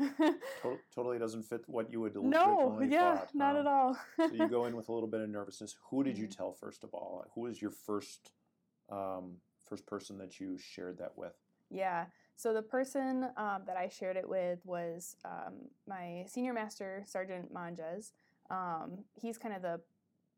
[0.62, 3.30] To- totally doesn't fit what you would no, yeah, thought.
[3.36, 3.60] not huh?
[3.60, 3.98] at all.
[4.18, 5.76] so you go in with a little bit of nervousness.
[5.90, 6.38] Who did you Mhm.
[6.38, 7.26] tell first of all?
[7.36, 8.32] Who was your first
[8.90, 11.36] um, first person that you shared that with?
[11.70, 12.06] Yeah.
[12.38, 17.54] So the person um, that I shared it with was um, my senior master, Sergeant
[17.54, 18.12] Manjas.
[18.50, 19.82] Um, he's kind of the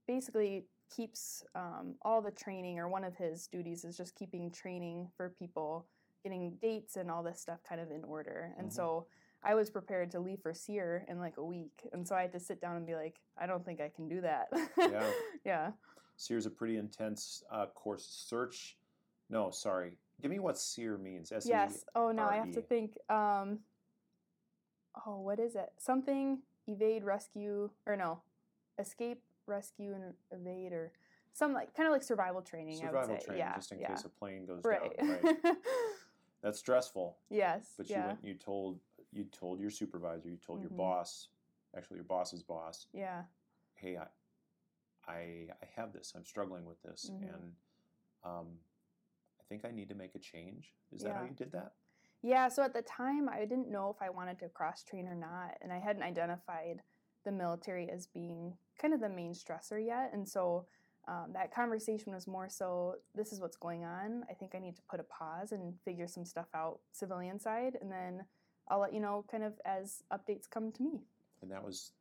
[0.08, 0.66] basically
[0.96, 5.30] keeps um, all the training, or one of his duties is just keeping training for
[5.38, 5.88] people,
[6.24, 8.54] getting dates and all this stuff kind of in order.
[8.58, 8.74] And Mhm.
[8.74, 9.08] so
[9.44, 12.32] I was prepared to leave for SERE in like a week, and so I had
[12.34, 14.48] to sit down and be like, I don't think I can do that.
[14.78, 15.12] Yeah.
[15.46, 15.72] yeah.
[16.16, 18.06] SERE is a pretty intense uh, course.
[18.06, 18.78] Search.
[19.30, 20.00] No, sorry.
[20.22, 21.32] Give me what SERE means.
[21.32, 21.86] S E Yes.
[21.94, 22.98] Oh, no, I have to think.
[23.10, 23.60] Um,
[25.06, 25.70] oh, what is it?
[25.78, 28.24] Something evade, rescue, or no,
[28.80, 30.92] escape, rescue, and evade, or
[31.34, 32.78] some like kind of like survival training.
[32.84, 33.26] I Survival would say.
[33.28, 33.56] training, yeah.
[33.56, 33.88] just in yeah.
[33.90, 34.98] case a plane goes right.
[34.98, 35.20] down.
[35.24, 35.56] Right.
[36.44, 37.18] That's stressful.
[37.30, 37.74] yes.
[37.78, 38.20] But you went.
[38.24, 38.80] You told.
[39.12, 40.30] You told your supervisor.
[40.30, 40.78] You told your Mhm.
[40.78, 41.30] boss.
[41.76, 42.88] Actually, your boss's boss.
[42.94, 43.24] yeah.
[43.76, 44.08] Hey, I,
[45.08, 46.14] I, I have this.
[46.16, 47.34] I'm struggling with this, Mhm.
[47.34, 47.56] and
[48.24, 48.60] um,
[49.40, 50.74] I think I need to make a change.
[50.92, 51.74] Is that how you did that?
[52.24, 55.14] Yeah, so at the time, I didn't know if I wanted to cross train or
[55.16, 56.82] not, and I hadn't identified
[57.28, 60.12] the military as being kind of the main stressor yet.
[60.14, 60.66] And so
[61.10, 64.24] um, that conversation was more so this is what's going on.
[64.30, 67.78] I think I need to put a pause and figure some stuff out civilian side,
[67.82, 68.24] and then
[68.70, 71.02] I'll let you know kind of as updates come to me.
[71.42, 71.92] And that was,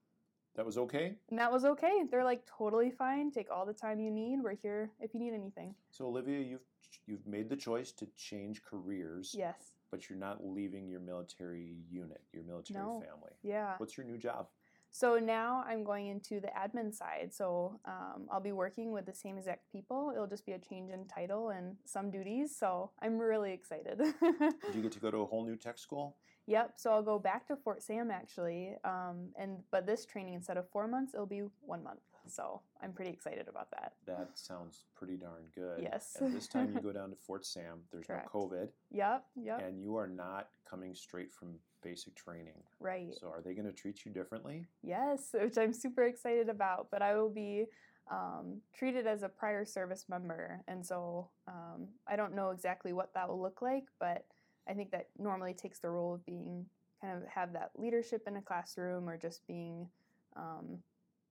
[0.55, 1.15] that was okay.
[1.31, 2.03] And that was okay.
[2.11, 3.31] They're like totally fine.
[3.33, 4.39] Take all the time you need.
[4.43, 5.75] We're here if you need anything.
[5.91, 6.65] So Olivia, you've
[7.07, 9.73] you've made the choice to change careers, Yes.
[9.91, 13.01] but you're not leaving your military unit, your military No.
[13.01, 13.33] family.
[13.43, 13.75] Yeah.
[13.79, 14.47] What's your new job?
[14.97, 17.29] So now I'm going into the admin side.
[17.31, 20.11] So um, I'll be working with the same exact people.
[20.15, 22.57] It'll just be a change in title and some duties.
[22.59, 23.99] So I'm really excited.
[23.99, 26.17] Did you get to go to a whole new tech school?
[26.49, 26.75] Yep.
[26.77, 30.71] So I'll go back to Fort Sam actually, um, and but this training instead of
[30.71, 31.99] four months, it'll be one month.
[32.29, 33.95] So I'm pretty excited about that.
[34.07, 35.81] That sounds pretty darn good.
[35.83, 36.17] Yes.
[36.21, 37.81] And this time you go down to Fort Sam.
[37.91, 38.29] There's Correct.
[38.33, 39.25] no COVID, Yep.
[39.43, 39.63] Yep.
[39.67, 41.57] and you are not coming straight from
[41.87, 42.63] basic training.
[42.81, 43.15] right.
[43.21, 44.67] So are they going to treat you differently?
[44.83, 46.89] Yes, which I'm super excited about.
[46.91, 47.67] But I will be
[48.11, 53.13] um, treated as a prior service member, and so um, I don't know exactly what
[53.15, 53.85] that will look like.
[54.01, 54.25] But
[54.69, 56.67] I think that normally takes the role of being
[57.01, 59.89] kind of have that leadership in a classroom, or just being
[60.37, 60.79] um,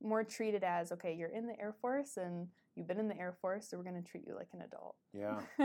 [0.01, 3.33] more treated as okay, you're in the Air Force and you've been in the Air
[3.41, 4.95] Force, so we're going to treat you like an adult.
[5.13, 5.39] Yeah.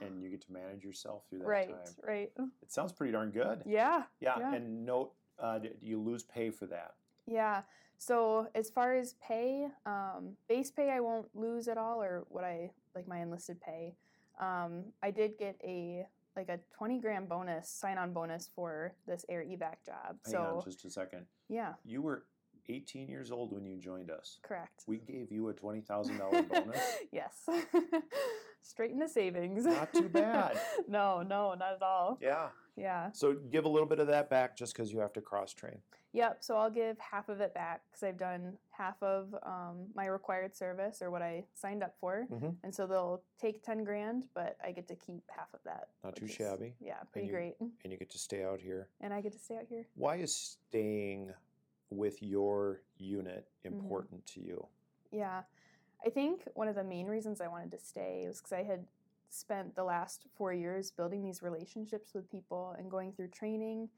[0.00, 1.78] and you get to manage yourself through that right, time.
[2.02, 2.30] right.
[2.38, 2.46] Right.
[2.62, 3.62] It sounds pretty darn good.
[3.66, 4.38] Yeah, Yeah.
[4.38, 4.54] yeah.
[4.54, 6.94] And note, uh, you lose pay for that?
[7.26, 7.62] Yeah.
[7.98, 12.44] So as far as pay, um, base pay I won't lose at all, or what
[12.44, 13.96] I like my enlisted pay.
[14.38, 16.06] Um, I did get a
[16.36, 20.16] like a twenty grand bonus sign on bonus for this air evac job.
[20.26, 21.24] Hang so on just a second.
[21.48, 22.24] yeah, You were
[22.68, 24.38] 18 years old when you joined us.
[24.42, 24.84] correct.
[24.86, 26.78] We gave you a $20,000 bonus.
[27.12, 27.46] yes.
[28.62, 29.64] Straight into savings.
[29.64, 30.58] Not too bad.
[30.88, 32.18] no, no, not at all.
[32.20, 32.48] Yeah.
[32.76, 33.10] Yeah.
[33.12, 35.78] So give a little bit of that back just because you have to cross train.
[36.12, 36.38] Yep.
[36.40, 40.56] So I'll give half of it back because I've done half of um, my required
[40.56, 42.54] service or what I signed up for, Mhm.
[42.64, 45.88] and so they'll take ten grand, but I get to keep half of that.
[46.02, 46.74] Not too is- shabby.
[46.80, 47.54] Yeah, pretty you- great.
[47.60, 48.88] And you get to stay out here.
[49.02, 49.86] And I get to stay out here.
[49.94, 50.34] Why is
[50.68, 51.32] staying
[51.90, 53.86] with your unit Mm-hmm.
[53.86, 54.66] important to you?
[55.10, 55.42] Yeah,
[56.04, 58.86] I think one of the main reasons I wanted to stay was because I had
[59.30, 63.88] spent the last four years building these relationships with people and going through training,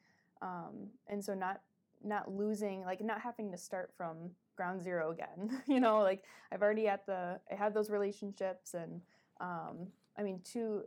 [0.42, 1.62] um, and so not
[2.04, 5.62] not losing like not having to start from ground zero again.
[5.66, 9.00] you know, like I've already at the I had those relationships, and
[9.40, 10.82] um, I mean, two,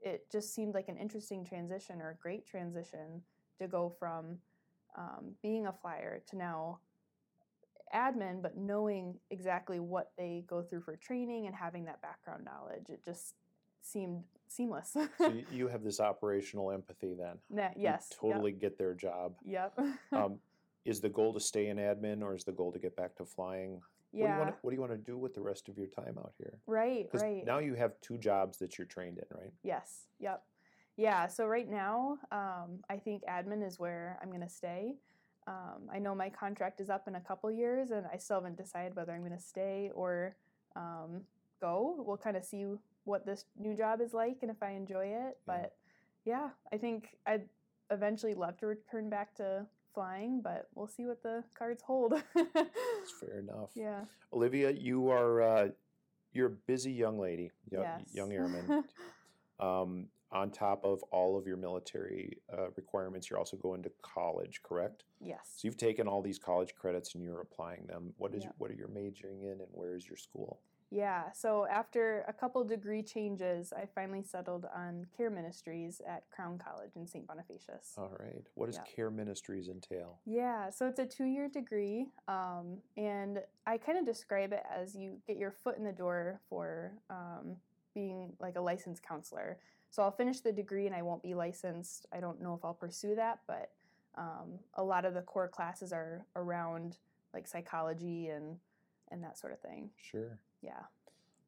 [0.00, 3.22] it just seemed like an interesting transition or a great transition
[3.60, 4.38] to go from
[4.96, 6.78] um, being a flyer to now
[7.94, 12.88] admin, but knowing exactly what they go through for training and having that background knowledge,
[12.88, 13.34] it just
[13.82, 14.90] seemed seamless.
[14.92, 15.08] So
[15.52, 17.38] you, have this operational empathy then.
[17.50, 18.08] Nah, You yes.
[18.10, 19.34] yep, totally get their job.
[19.44, 19.78] Yep.
[20.12, 20.38] Um,
[20.84, 23.24] is the goal to stay in admin or is the goal to get back to
[23.24, 23.74] flying?
[23.74, 23.80] What
[24.12, 24.38] do you yeah.
[24.38, 26.32] want to, what do you want to do with the rest of your time out
[26.38, 26.58] here?
[26.66, 27.08] right.
[27.12, 27.46] Right.
[27.46, 29.52] now you have two jobs that you're trained in, right?
[29.62, 30.08] Yes.
[30.18, 30.42] Yep.
[30.96, 31.26] Yeah.
[31.26, 34.96] So right now, um, I think admin is where I'm going to stay.
[35.46, 38.56] Um, I know my contract is up in a couple years, and I still haven't
[38.56, 40.36] decided whether I'm going to stay or
[40.76, 41.22] um,
[41.60, 41.96] go.
[41.98, 42.66] We'll kind of see
[43.04, 45.38] what this new job is like and if I enjoy it.
[45.46, 45.74] But
[46.24, 47.48] yeah, I think I'd
[47.90, 52.14] eventually love to return back to flying, but we'll see what the cards hold.
[52.34, 53.70] It's fair enough.
[53.74, 54.02] yeah.
[54.32, 55.68] Olivia, you are uh,
[56.32, 58.02] you're a busy young lady, young, yes.
[58.14, 58.84] young airman.
[59.60, 64.62] um, on top of all of your military uh, requirements, you're also going to college,
[64.62, 65.04] correct?
[65.20, 65.38] yes.
[65.56, 68.12] So you've taken all these college credits and you're applying them.
[68.16, 68.50] What is Yeah.
[68.58, 70.60] what are you majoring in, and where is your school?
[70.90, 76.58] Yeah, so after a couple degree changes, I finally settled on care ministries at Crown
[76.58, 77.26] College in St.
[77.26, 77.96] Bonifacius.
[77.96, 78.46] All right.
[78.56, 78.82] What does Yeah.
[78.84, 80.18] care ministries entail?
[80.26, 84.94] Yeah, so it's a two year degree, um, and I kind of describe it as
[84.94, 87.56] you get your foot in the door for um,
[87.94, 89.58] being like a licensed counselor.
[89.92, 92.06] So I'll finish the degree and I won't be licensed.
[92.12, 93.70] I don't know if I'll pursue that, but
[94.16, 96.96] um, a lot of the core classes are around
[97.34, 98.56] like psychology and
[99.10, 99.90] and that sort of thing.
[99.98, 100.38] Sure.
[100.62, 100.80] Yeah.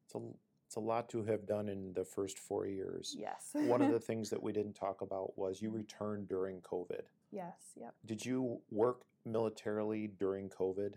[0.05, 0.19] It's a
[0.67, 3.15] it's a lot to have done in the first four years.
[3.17, 3.49] Yes.
[3.53, 7.01] One of the things that we didn't talk about was you returned during COVID.
[7.31, 7.55] yes.
[7.79, 7.95] Yep.
[8.05, 10.93] Did you work militarily during COVID?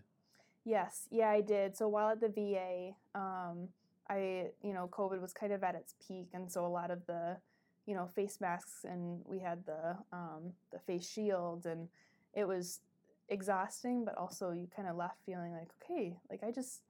[0.66, 1.78] Yes, yeah, I did.
[1.78, 3.68] So while at the VA, um,
[4.10, 7.04] I, you know, COVID was kind of at its peak, and so a lot of
[7.06, 7.36] the,
[7.86, 11.88] you know, face masks, and we had the um, the face shields, and
[12.34, 12.80] it was
[13.28, 16.80] exhausting, but also you kind of left feeling like, okay, like I just,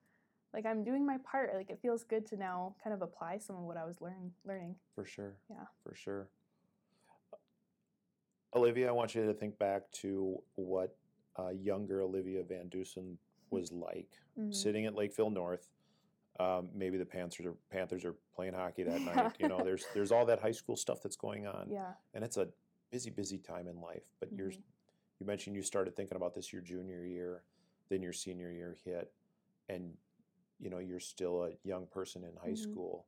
[0.54, 1.52] like I'm doing my part.
[1.54, 4.30] Like it feels good to now kind of apply some of what I was learn
[4.44, 4.76] learning.
[4.94, 5.34] For sure.
[5.50, 5.64] Yeah.
[5.82, 6.28] For sure.
[8.54, 10.96] Olivia, I want you to think back to what
[11.38, 13.16] uh, younger Olivia Vandussen
[13.50, 14.08] was like
[14.38, 14.54] Mhm.
[14.54, 15.68] sitting at Lakeville North.
[16.40, 19.32] Um, maybe the Panthers are Panthers are playing hockey that night.
[19.40, 21.92] You know, there's there's all that high school stuff that's going on, Yeah.
[22.14, 22.48] and it's a
[22.90, 24.04] busy, busy time in life.
[24.20, 24.62] But you're Mhm.
[25.18, 27.42] you mentioned you started thinking about this your junior year,
[27.88, 29.12] then your senior year hit,
[29.68, 29.96] and
[30.60, 32.58] you know you're still a young person in high Mhm.
[32.58, 33.06] school.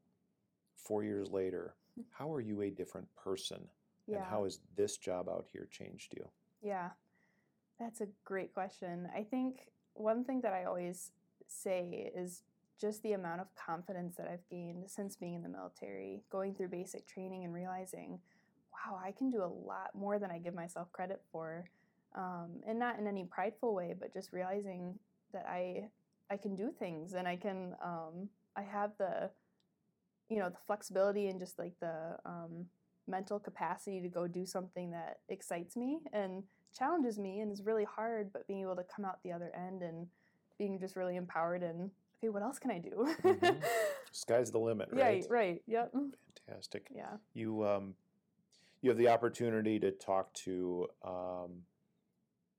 [0.74, 1.76] Four years later,
[2.10, 3.68] how are you a different person,
[4.06, 4.16] Yeah.
[4.16, 6.28] and how has this job out here changed you?
[6.62, 6.90] Yeah.
[7.78, 9.06] That's a great question.
[9.14, 11.12] I think one thing that I always
[11.46, 12.42] say is
[12.80, 16.68] just the amount of confidence that I've gained since being in the military, going through
[16.68, 18.18] basic training and realizing,
[18.72, 21.64] wow, I can do a lot more than I give myself credit for.
[22.14, 24.98] Um, and not in any prideful way, but just realizing
[25.32, 25.88] that I
[26.28, 29.30] I can do things and I can um, I have the
[30.28, 32.66] you know the flexibility and just like the um,
[33.06, 36.42] mental capacity to go do something that excites me and
[36.76, 39.82] challenges me and is really hard, but being able to come out the other end
[39.82, 40.06] and
[40.58, 43.08] being just really empowered and okay, what else can I do?
[43.22, 43.62] Mhm.
[44.12, 45.00] Sky's the limit, right?
[45.00, 45.92] right, right, yep,
[46.46, 46.88] Fantastic.
[46.94, 47.16] yeah.
[47.32, 47.94] You um,
[48.82, 51.62] you have the opportunity to talk to um,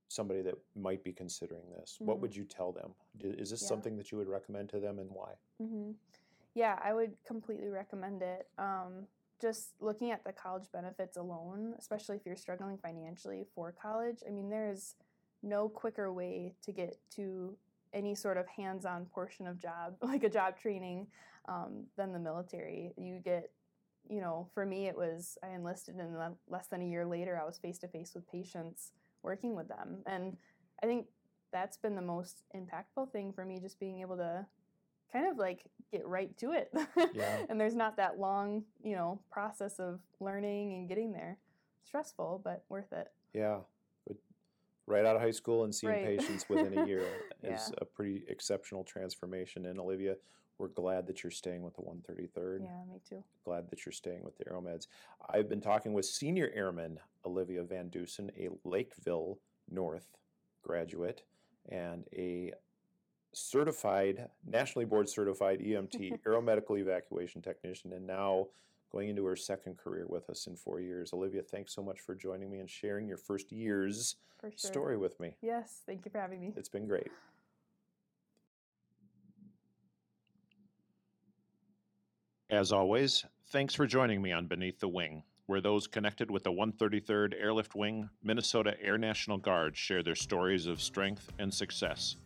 [0.07, 1.97] somebody that might be considering this.
[1.99, 2.21] What Mhm.
[2.21, 2.93] would you tell them?
[3.19, 3.67] Is this Yeah.
[3.67, 5.35] something that you would recommend to them, and why?
[5.59, 5.91] hmm
[6.53, 8.49] Yeah, I would completely recommend it.
[8.57, 9.07] Um,
[9.39, 14.31] just looking at the college benefits alone, especially if you're struggling financially for college, I
[14.31, 14.95] mean, there is
[15.41, 17.57] no quicker way to get to
[17.93, 21.07] any sort of hands-on portion of job, like a job training,
[21.47, 22.93] um, than the military.
[22.97, 23.51] You get,
[24.09, 26.15] you know, for me, it was I enlisted, and
[26.47, 28.91] less than a year later, I was face to face with patients,
[29.23, 30.37] working with them, and
[30.83, 31.07] I think
[31.51, 34.45] that's been the most impactful thing for me, just being able to
[35.11, 36.71] kind of like get right to it.
[37.13, 37.39] Yeah.
[37.49, 41.37] and there's not that long, you know, process of learning and getting there.
[41.83, 43.09] Stressful, but worth it.
[43.33, 43.59] Yeah,
[44.87, 46.03] right out of high school and seeing Right.
[46.17, 47.05] patients within a year
[47.43, 47.55] Yeah.
[47.55, 49.65] is a pretty exceptional transformation.
[49.65, 50.15] And Olivia,
[50.57, 52.61] we're glad that you're staying with the 133rd.
[52.63, 53.23] Yeah, me too.
[53.45, 54.87] Glad that you're staying with the Aeromeds.
[55.29, 60.07] I've been talking with senior airman Olivia Vandussen, a Lakeville North
[60.63, 61.23] graduate
[61.69, 62.53] and a
[63.33, 68.47] certified, nationally board certified EMT, aeromedical evacuation technician, and now
[68.91, 71.13] going into her second career with us in four years.
[71.13, 74.51] Olivia, thanks so much for joining me and sharing your first year's sure.
[74.57, 75.35] story with me.
[75.41, 76.53] Yes, thank you for having me.
[76.55, 77.09] It's been great.
[82.49, 86.51] As always, thanks for joining me on Beneath the Wing, where those connected with the
[86.51, 92.17] 133rd Airlift Wing Minnesota Air National Guard share their stories of strength and success.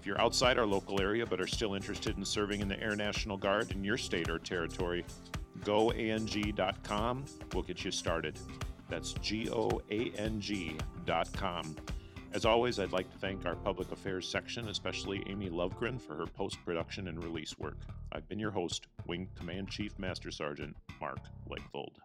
[0.03, 2.93] If you're outside our local area but are still interested in serving in the Air
[2.93, 5.05] National Guard in your state or territory,
[5.61, 7.23] goang.com
[7.53, 8.37] will get you started.
[8.89, 11.77] That's G O A N G.com.
[12.33, 16.27] As always, I'd like to thank our public affairs section, especially Amy Lovegren, for her
[16.27, 17.77] post production and release work.
[18.11, 21.95] I've been your host, Wing Command Chief Master Sergeant Mark Legvold.